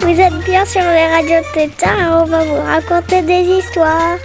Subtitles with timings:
[0.00, 4.18] Vous êtes bien sur les radios Tétard et on va vous raconter des histoires.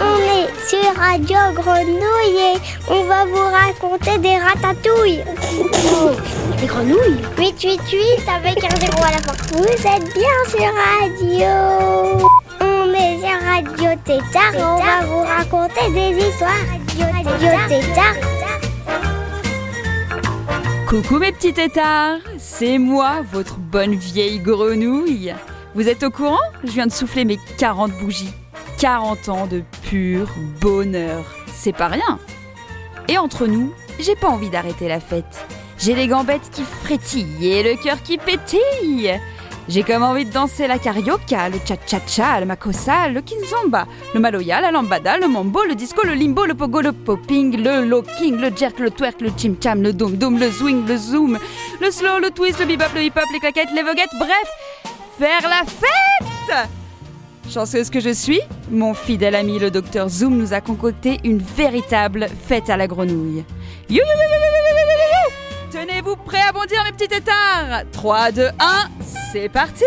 [0.00, 2.58] On est sur Radio Grenouille et
[2.88, 5.24] on va vous raconter des ratatouilles.
[6.60, 9.32] Des grenouilles 888 avec un zéro à la fin.
[9.52, 12.33] Vous êtes bien sur Radio.
[13.54, 16.50] Radio Tétard on va vous raconter des histoires.
[16.98, 18.14] Radio Tétard.
[20.88, 25.32] Coucou mes petits tétards, c'est moi, votre bonne vieille grenouille.
[25.76, 28.34] Vous êtes au courant Je viens de souffler mes 40 bougies.
[28.80, 30.26] 40 ans de pur
[30.60, 31.24] bonheur.
[31.54, 32.18] C'est pas rien.
[33.06, 35.46] Et entre nous, j'ai pas envie d'arrêter la fête.
[35.78, 39.20] J'ai les gambettes qui frétillent et le cœur qui pétille.
[39.66, 44.60] J'ai comme envie de danser la carioca, le cha-cha-cha, le makossa, le kinzomba, le maloya,
[44.60, 48.50] la lambada, le mambo, le disco, le limbo, le pogo, le popping, le locking, le
[48.54, 51.38] jerk, le twerk, le chim-cham, le doom-doom, le swing, le zoom,
[51.80, 54.48] le slow, le twist, le bebop, le hip-hop, les claquettes, les voguettes, bref,
[55.18, 56.68] faire la fête
[57.50, 62.28] Chanceuse que je suis, mon fidèle ami le docteur Zoom nous a concocté une véritable
[62.48, 63.44] fête à la grenouille.
[65.86, 68.52] Tenez-vous prêts à bondir mes petits tétards 3, 2, 1,
[69.30, 69.84] c'est parti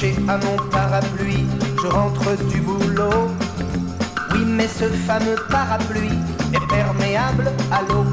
[0.00, 1.44] À mon parapluie,
[1.82, 3.26] je rentre du boulot.
[4.30, 6.20] Oui, mais ce fameux parapluie
[6.54, 8.04] est perméable à l'eau.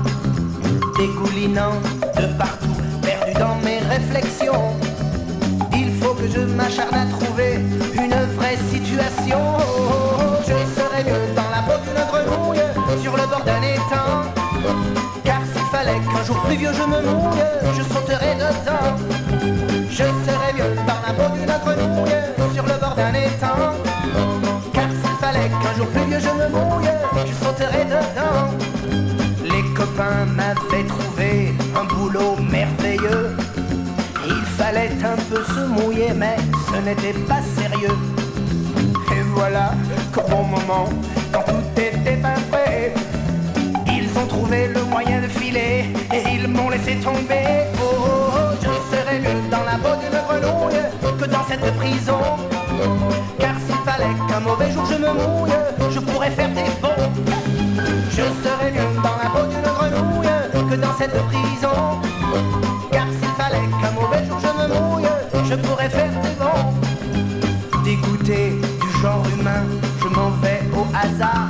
[0.97, 1.79] Dégoulinant
[2.18, 4.73] de partout, perdu dans mes réflexions.
[5.73, 7.59] Il faut que je m'acharne à trouver
[7.94, 9.40] une vraie situation.
[10.41, 14.34] Je serais mieux dans la peau d'une grenouille, sur le bord d'un étang.
[15.23, 17.44] Car s'il fallait qu'un jour pluvieux je me mouille,
[17.78, 18.94] je sauterais dedans.
[22.53, 23.74] Sur le bord d'un étang.
[24.74, 26.90] Car s'il fallait qu'un jour pluvieux je me mouille,
[27.26, 28.50] je sauterais dedans.
[29.44, 33.36] Les copains m'avaient trouvé un boulot merveilleux.
[34.28, 36.38] Il fallait un peu se mouiller, mais
[36.70, 37.97] ce n'était pas sérieux.
[39.12, 39.74] Et voilà
[40.14, 40.90] qu'au bon moment,
[41.32, 42.94] quand tout était pas prêt,
[43.88, 47.68] ils ont trouvé le moyen de filer et ils m'ont laissé tomber.
[47.80, 48.25] Oh,
[53.39, 55.51] Car s'il fallait qu'un mauvais jour je me mouille,
[55.89, 57.11] je pourrais faire des bons.
[58.09, 62.01] Je serais mieux dans la peau d'une grenouille que dans cette prison.
[62.91, 65.07] Car s'il fallait qu'un mauvais jour je me mouille,
[65.49, 67.84] je pourrais faire des bons.
[67.84, 69.63] Dégoûté du genre humain,
[70.01, 71.49] je m'en vais au hasard,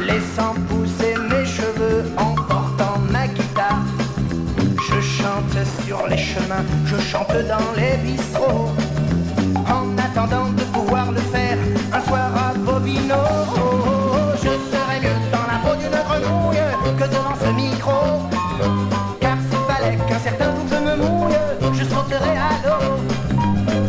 [0.00, 3.82] laissant pousser mes cheveux en portant ma guitare.
[4.88, 8.70] Je chante sur les chemins, je chante dans les bistrots,
[10.12, 11.56] attendant de pouvoir le faire
[11.92, 13.14] un soir à Bobino.
[14.36, 18.28] Je serais mieux dans la peau d'une grenouille que devant ce micro.
[19.20, 21.34] Car s'il fallait qu'un certain jour je me mouille,
[21.72, 23.00] je sauterais à l'eau.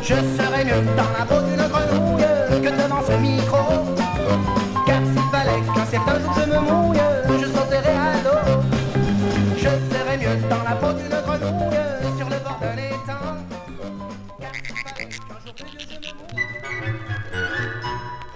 [0.01, 1.62] Je serais mieux dans la peau d'une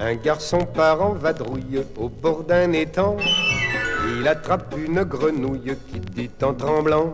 [0.07, 3.17] Un garçon part en vadrouille au bord d'un étang.
[4.17, 7.13] Il attrape une grenouille qui dit en tremblant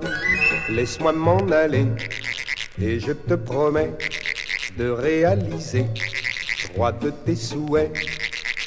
[0.69, 1.87] Laisse-moi m'en aller
[2.79, 3.93] et je te promets
[4.77, 5.87] de réaliser
[6.75, 7.93] trois de tes souhaits.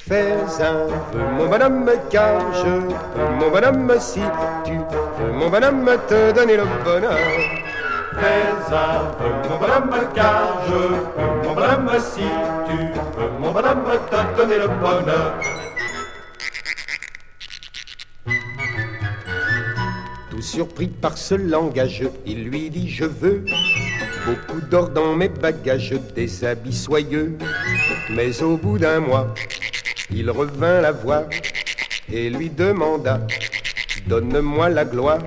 [0.08, 2.94] Fais un vœu, mon bonhomme, car je veux,
[3.38, 4.22] mon bonhomme, si
[4.64, 7.16] tu veux, mon bonhomme, te donner le bonheur.
[8.18, 12.22] Un vœu, mon bonhomme, car je mon bonhomme, si
[12.66, 13.00] tu
[13.38, 15.34] mon bonhomme, te donner le bonheur.
[20.30, 23.44] Tout surpris par ce langage, il lui dit je veux
[24.26, 27.36] beaucoup d'or dans mes bagages, des habits soyeux.
[28.10, 29.34] Mais au bout d'un mois,
[30.10, 31.24] il revint la voir
[32.12, 33.20] et lui demanda
[34.06, 35.18] Donne-moi la gloire.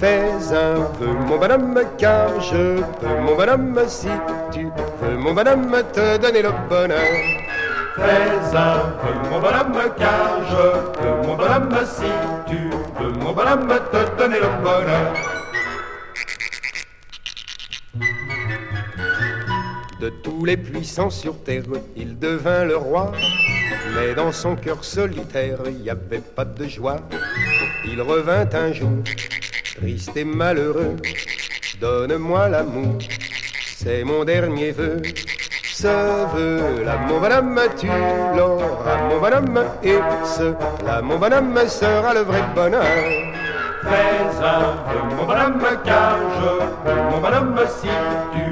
[0.00, 4.08] Fais un vœu, mon bonhomme, car je veux, mon bonhomme, si
[4.50, 4.64] tu
[5.02, 6.98] veux, mon bonhomme, te donner le bonheur.
[7.96, 12.10] Fais un vœu, mon bonhomme, car je veux, mon bonhomme, si
[12.46, 12.56] tu
[12.98, 15.12] veux, mon bonhomme, te donner le bonheur.
[20.00, 21.64] De tous les puissants sur terre,
[21.94, 23.12] il devint le roi.
[23.94, 27.00] Mais dans son cœur solitaire, il n'y avait pas de joie.
[27.84, 28.90] Il revint un jour,
[29.80, 30.96] triste et malheureux.
[31.80, 32.98] Donne-moi l'amour,
[33.76, 35.00] c'est mon dernier vœu.
[35.72, 35.86] Ce
[36.34, 37.86] vœu-là, mon bonhomme, tu
[38.36, 40.52] l'auras, mon bonhomme, et ce
[40.84, 42.84] là, mon bonhomme, sera le vrai bonheur.
[43.82, 46.50] Fais un vœu, mon bonhomme, car je
[47.10, 47.88] mon bonhomme, si
[48.32, 48.44] tu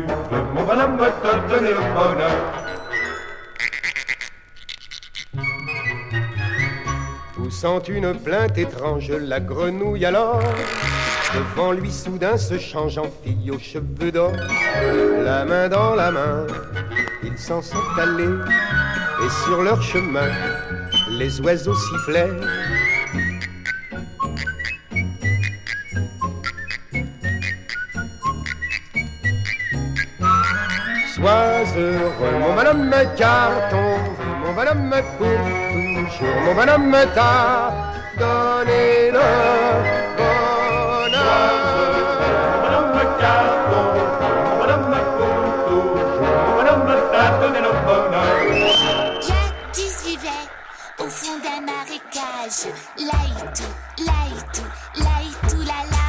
[0.54, 2.38] mon bonhomme, te donner le bonheur.
[7.34, 10.40] Poussant une plainte étrange, la grenouille alors,
[11.34, 14.32] devant lui soudain se change en fille aux cheveux d'or,
[15.22, 16.46] la main dans la main,
[17.22, 20.28] ils s'en sont allés, et sur leur chemin,
[21.10, 22.30] les oiseaux sifflaient.
[31.14, 33.98] Sois heureux, mon bonhomme, car ton
[34.44, 37.72] mon bonhomme, pour toujours, mon bonhomme t'a
[38.19, 39.97] donné le
[52.58, 53.62] Laïtou,
[53.99, 54.64] laïtou,
[54.96, 56.06] laïtou, la la.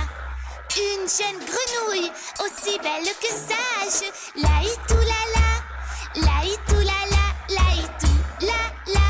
[0.75, 4.09] Une jeune grenouille, aussi belle que sage.
[4.35, 6.25] Laïtou, la la.
[6.25, 7.25] Laïtou, la la.
[7.53, 9.09] Laïtou, la la.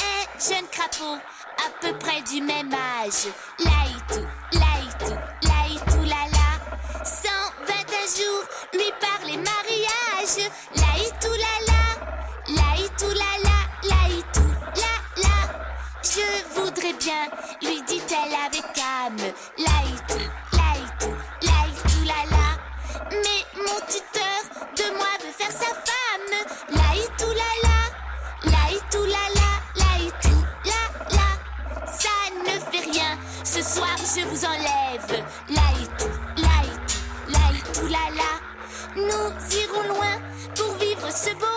[0.00, 1.18] Un jeune crapaud,
[1.58, 3.28] à peu près du même âge.
[3.58, 7.04] Laïtou, laïtou, laïtou, la la.
[7.04, 10.50] 121 jours, lui parlait mariage.
[10.76, 11.73] Laïtou, la la.
[17.60, 19.32] Lui dit-elle avec âme.
[19.58, 21.12] Laïtou, laïtou,
[21.42, 22.48] laïtou, la la.
[23.10, 24.40] Mais mon tuteur
[24.76, 26.34] de moi veut faire sa femme.
[26.70, 28.50] Laïtou, la la.
[28.50, 29.84] Laïtou, la la.
[29.84, 31.28] Laïtou, la la.
[31.92, 33.18] Ça ne fait rien.
[33.44, 35.24] Ce soir, je vous enlève.
[35.50, 38.32] Laïtou, laïtou, laïtou, la la.
[38.96, 40.16] Nous irons loin
[40.56, 41.53] pour vivre ce beau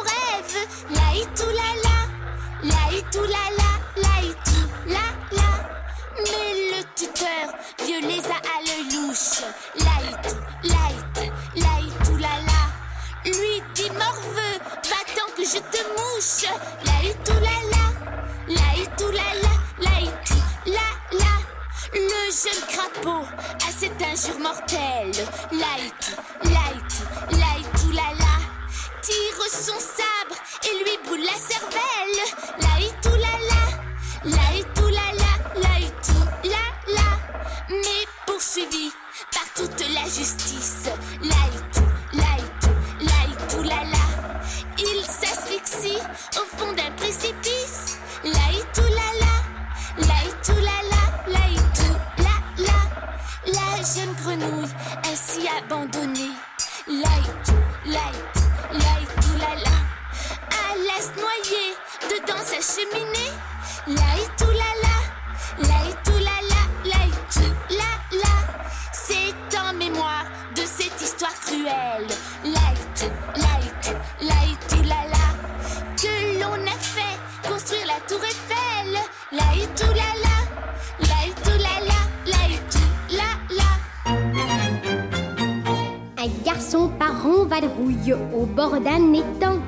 [87.46, 89.60] vadrouille au bord d'un étang.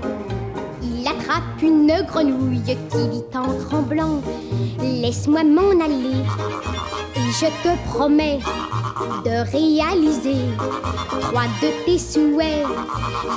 [0.84, 4.22] Il attrape une grenouille qui dit en tremblant
[4.82, 6.24] Laisse-moi m'en aller
[7.16, 8.40] et je te promets
[9.26, 10.42] de réaliser
[11.22, 12.66] trois de tes souhaits.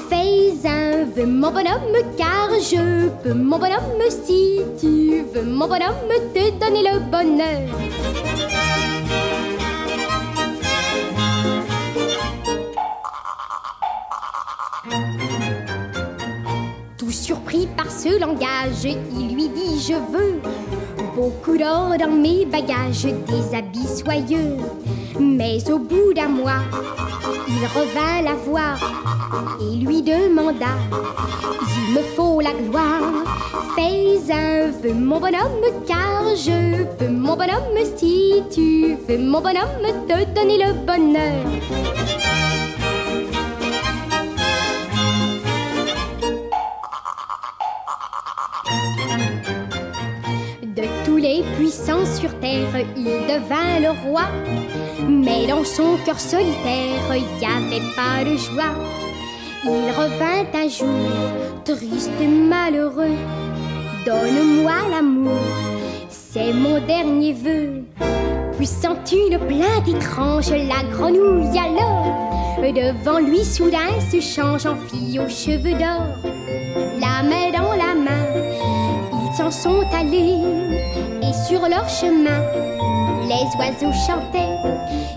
[0.08, 6.12] Fais un vœu, mon bonhomme, car je peux, mon bonhomme, si tu veux, mon bonhomme,
[6.34, 8.31] te donner le bonheur.
[17.76, 20.40] Par ce langage, il lui dit Je veux
[21.14, 24.56] beaucoup d'or dans mes bagages, des habits soyeux.
[25.20, 26.62] Mais au bout d'un mois,
[27.48, 28.78] il revint la voir
[29.60, 30.74] et lui demanda
[31.88, 33.12] Il me faut la gloire,
[33.76, 40.06] fais un vœu, mon bonhomme, car je peux, mon bonhomme, si tu veux, mon bonhomme,
[40.08, 42.31] te donner le bonheur.
[52.96, 54.22] Il devint le roi.
[55.08, 58.74] Mais dans son cœur solitaire, il n'y avait pas de joie.
[59.64, 63.16] Il revint un jour, triste et malheureux.
[64.04, 65.38] Donne-moi l'amour,
[66.08, 67.84] c'est mon dernier vœu.
[68.56, 72.32] Puissant une plainte étrange, la grenouille alors
[72.72, 76.06] devant lui soudain se change en fille aux cheveux d'or.
[79.52, 80.40] Sont allés
[81.22, 82.40] et sur leur chemin,
[83.28, 84.56] les oiseaux chantaient.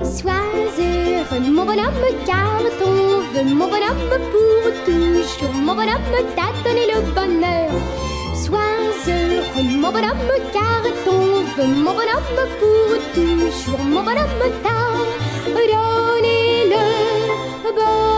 [0.03, 0.33] Sois
[0.77, 6.99] heureux, mon bonhomme, car ton vœu, mon bonhomme, pour toujours, mon bonhomme t'a donné le
[7.13, 7.71] bonheur.
[8.35, 8.59] Sois
[9.07, 17.71] heureux, mon bonhomme, car ton vœu, mon bonhomme, pour toujours, mon bonhomme t'a donné le
[17.71, 18.14] bonheur.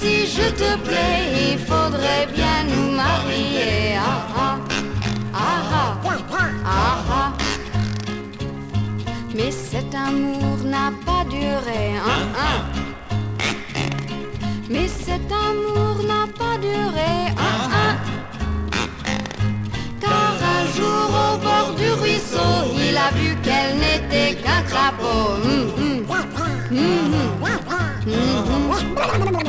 [0.00, 3.96] Si je te plais, il faudrait bien nous marier.
[3.98, 4.58] Ah, ah.
[5.34, 5.96] Ah, ah.
[6.66, 7.32] Ah, ah.
[9.34, 11.82] Mais cet amour n'a pas duré.
[12.10, 12.58] hein, hein.
[14.70, 17.12] Mais cet amour n'a pas duré.
[17.36, 17.96] hein, hein.
[20.00, 25.28] Car un jour au bord du ruisseau, il a vu qu'elle n'était qu'un crapaud.
[25.44, 25.94] Hum, hum.
[29.16, 29.43] Hum.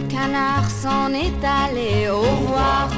[0.00, 2.88] Le canard s'en est allé au revoir.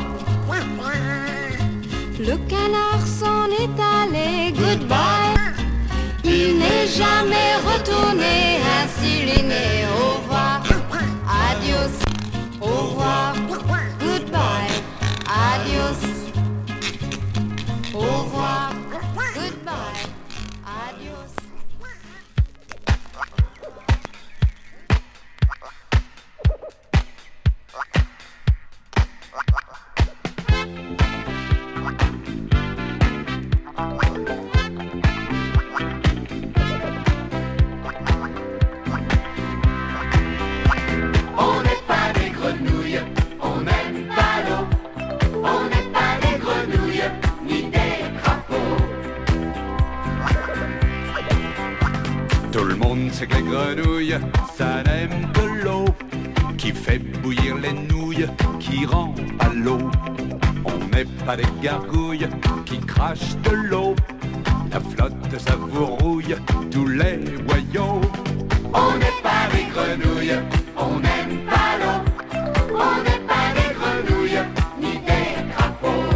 [2.21, 5.35] Le canard s'en est allé, goodbye.
[6.23, 10.63] Il n'est jamais retourné, ainsi n'est au revoir.
[11.51, 11.99] Adios,
[12.61, 13.35] au revoir,
[13.99, 14.77] goodbye.
[15.27, 16.22] Adios,
[61.63, 62.29] gargouilles
[62.67, 63.95] qui crachent de l'eau.
[64.73, 66.35] La flotte, ça vous rouille
[66.71, 68.01] tous les boyaux.
[68.75, 70.39] On n'est pas des grenouilles,
[70.77, 71.99] on n'aime pas l'eau.
[72.75, 74.43] On n'est pas des grenouilles,
[74.81, 76.11] ni des crapauds.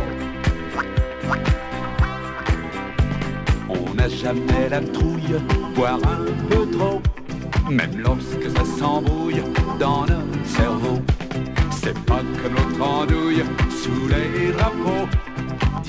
[3.68, 5.36] On n'a jamais la trouille,
[5.76, 7.00] boire un peu trop,
[7.70, 9.42] même lorsque ça s'embrouille
[9.78, 10.98] dans notre cerveau.
[11.70, 15.06] C'est pas comme l'autre andouille sous les drapeaux,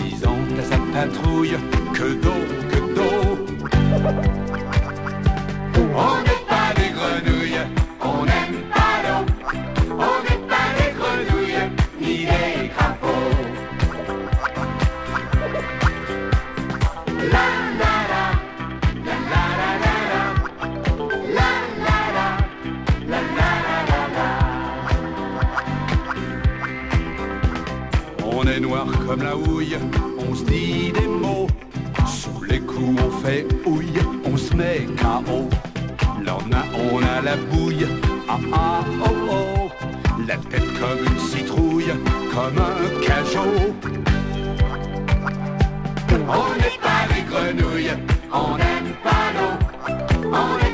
[0.07, 1.57] disant à sa patrouille
[1.93, 3.19] que d'eau, que d'eau.
[5.95, 7.63] On n'est pas des grenouilles,
[8.01, 9.23] on n'aime pas l'eau,
[9.91, 11.65] on n'est pas des grenouilles,
[11.99, 13.35] ni des crapauds.
[17.33, 17.47] La
[17.81, 18.23] la la,
[19.07, 20.23] la la la la la,
[21.37, 21.51] la
[21.85, 22.27] la la,
[23.11, 24.27] la la la la la.
[28.25, 29.77] On est noir comme la houille,
[33.27, 35.49] fait houille, on se met KO.
[36.25, 37.85] Lendemain on a la bouille,
[38.29, 39.69] ah ah oh oh.
[40.27, 41.93] La tête comme une citrouille,
[42.33, 43.73] comme un cajot.
[46.39, 47.97] On n'est pas les grenouilles,
[48.31, 50.66] on n'aime pas l'eau.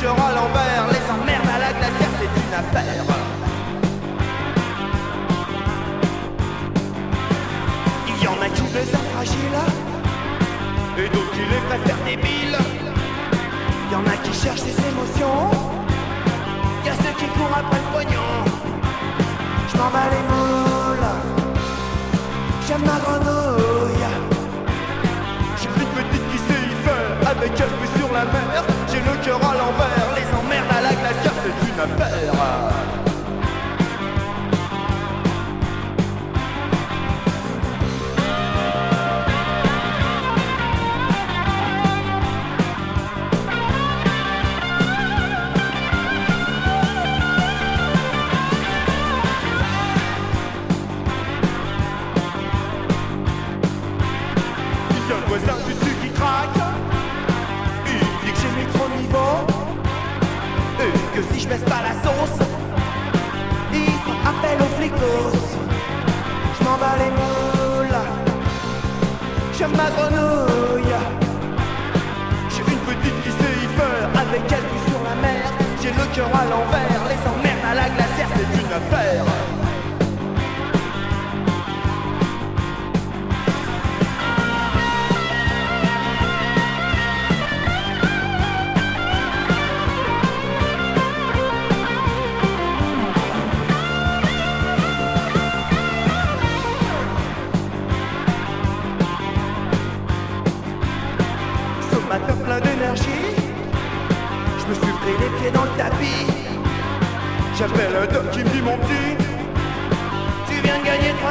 [0.00, 0.86] Cœur à l'envers.
[0.92, 3.04] Les emmerdes à la glacière, c'est une affaire.
[8.08, 9.60] Il y en a qui les fragiles.
[10.96, 12.58] Et d'autres qui les préfèrent débiles.
[13.86, 15.50] Il y en a qui cherchent des émotions.
[16.82, 18.30] Il y a ceux qui courent après le pognon.
[19.70, 21.10] Je m'en bats les moules.
[22.66, 24.08] J'aime ma grenouille.
[25.58, 28.69] J'ai une petite qui sait y faire Avec elle vue sur la mer
[29.04, 33.09] le cœur à l'envers Les emmerdes à la glacière c'est une affaire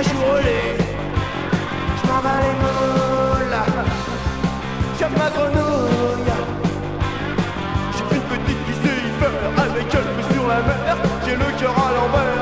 [0.08, 0.78] au lait
[2.02, 3.58] Je m'en bats les moules
[4.98, 6.34] J'aime ma grenouille
[7.94, 10.98] J'ai une petite qui sait y faire Avec elle sur la mer.
[11.26, 12.39] J'ai le cœur à l'envers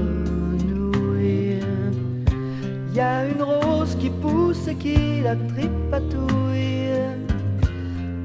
[2.94, 6.90] Y a une rose qui pousse et qui la tripatouille.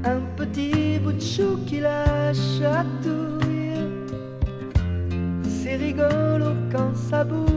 [0.04, 3.76] Un petit bout de chou qui la chatouille.
[5.48, 7.51] C'est rigolo quand ça bouge.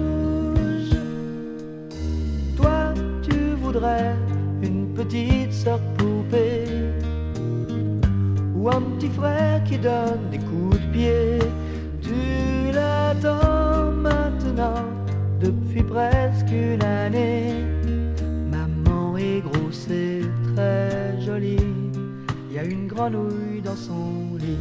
[22.69, 24.57] Une grenouille dans son lit.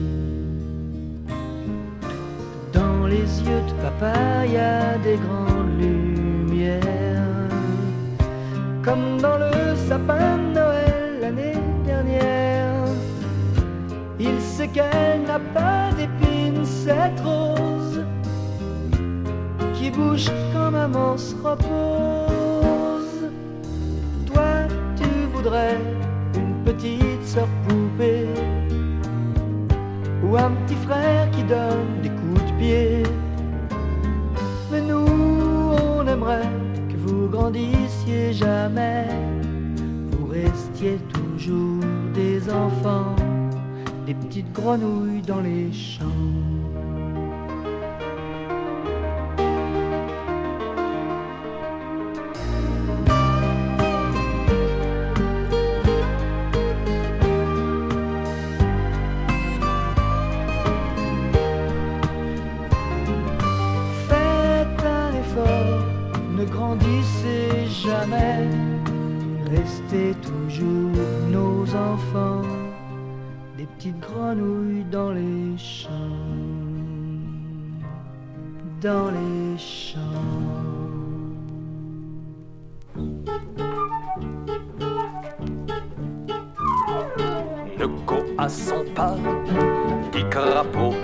[2.72, 6.74] Dans les yeux de papa, il y a des grandes lumières.
[8.82, 12.74] Comme dans le sapin de Noël l'année dernière.
[14.18, 18.00] Il sait qu'elle n'a pas d'épines, cette rose
[19.74, 23.30] qui bouge quand maman se repose.
[24.26, 24.50] Toi,
[24.96, 25.78] tu voudrais
[26.34, 27.48] une petite sœur
[30.36, 33.02] un petit frère qui donne des coups de pied.
[34.70, 36.50] Mais nous, on aimerait
[36.88, 39.06] que vous grandissiez jamais,
[40.12, 43.14] vous restiez toujours des enfants
[44.06, 46.53] des petites grenouilles dans les champs.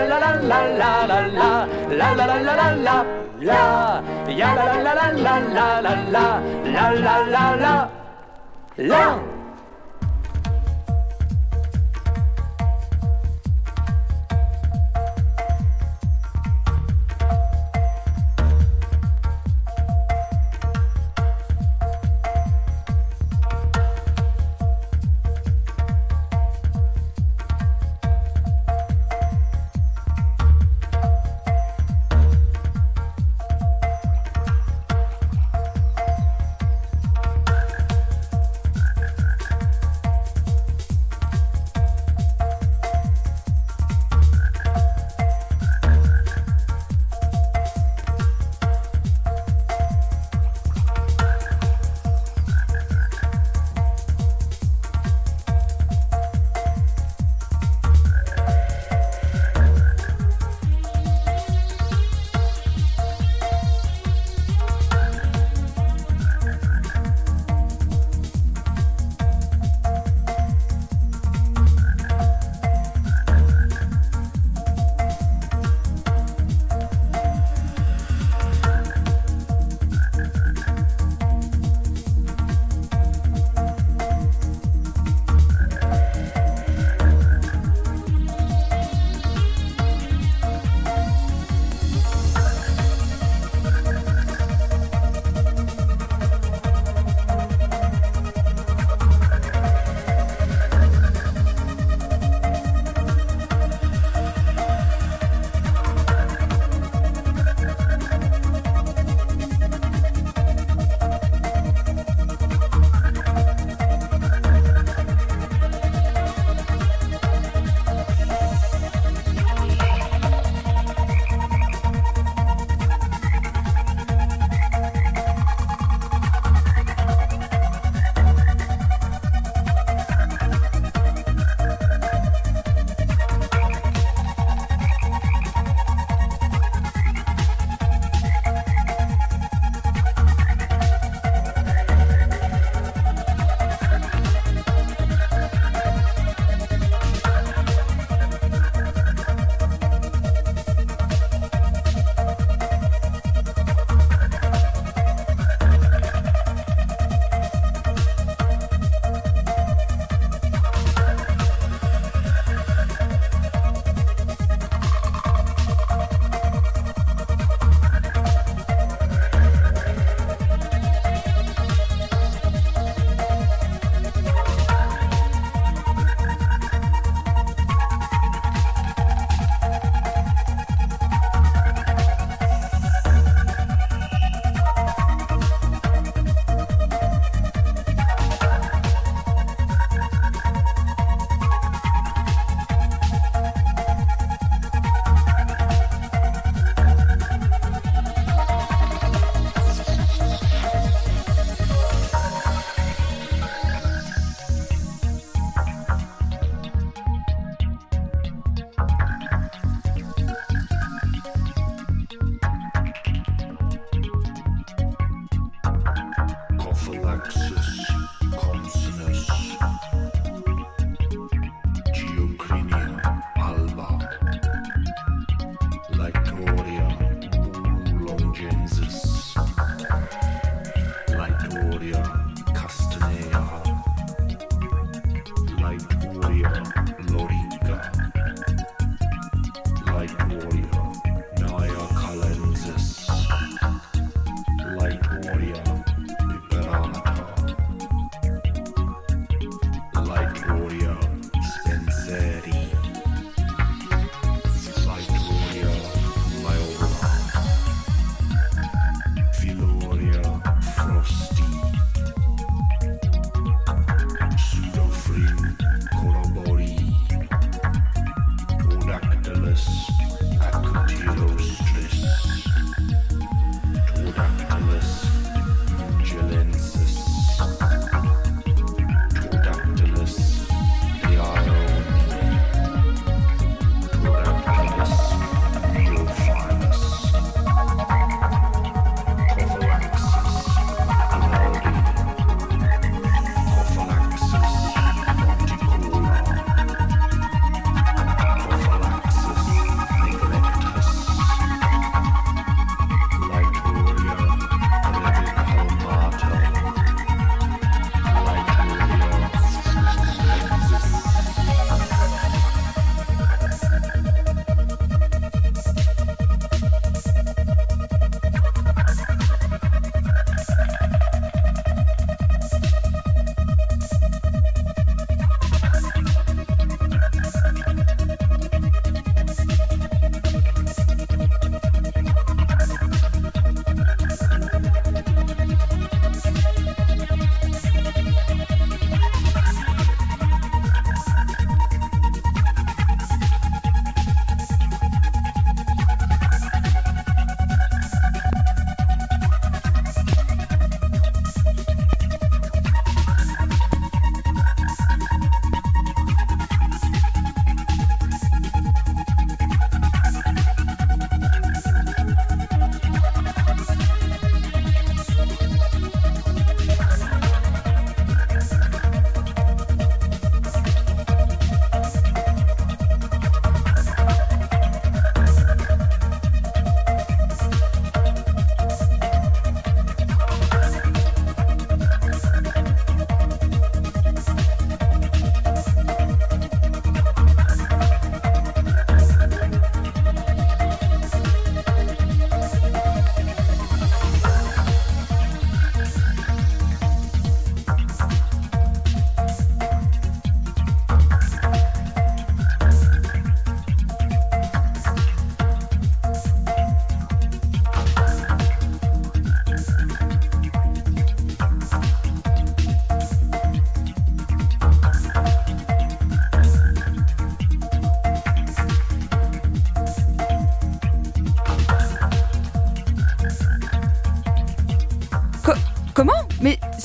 [0.00, 2.96] la la la la la la la la la la la
[3.40, 6.26] la ya la la la la la la la
[6.74, 7.90] la la la la
[8.76, 9.35] la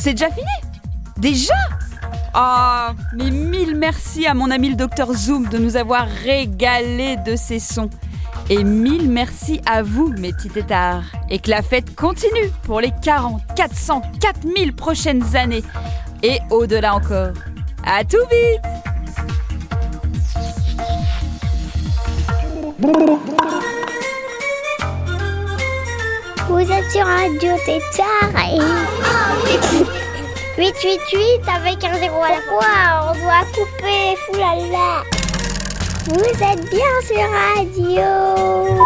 [0.02, 0.48] c'est déjà fini?
[1.18, 1.54] Déjà?
[2.34, 7.36] Ah, mais mille merci à mon ami le docteur Zoom de nous avoir régalé de
[7.36, 7.92] ses sons.
[8.50, 11.04] Et mille merci à vous, mes petits tétards.
[11.30, 15.64] Et que la fête continue pour les 40, 400, 4000 prochaines années.
[16.24, 17.34] Et au-delà encore.
[17.86, 18.62] À tout vite
[26.62, 28.60] Vous êtes sur Radio Tétard et...
[30.62, 35.02] 888 avec un zéro à la fois, on doit couper, foulala.
[36.06, 38.86] Vous êtes bien sur Radio.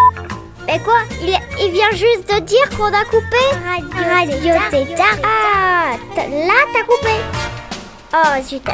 [0.66, 1.02] Mais quoi?
[1.22, 3.44] Il, il vient juste de dire qu'on a coupé
[3.94, 5.18] Radio Tétard.
[5.26, 7.20] Ah, là t'as coupé.
[8.14, 8.70] Oh, zut.